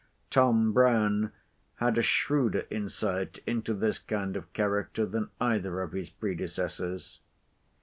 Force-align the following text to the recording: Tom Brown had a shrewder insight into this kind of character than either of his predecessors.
Tom 0.31 0.73
Brown 0.73 1.31
had 1.75 1.95
a 1.95 2.01
shrewder 2.01 2.65
insight 2.71 3.37
into 3.45 3.75
this 3.75 3.99
kind 3.99 4.35
of 4.35 4.51
character 4.51 5.05
than 5.05 5.29
either 5.39 5.79
of 5.83 5.91
his 5.91 6.09
predecessors. 6.09 7.19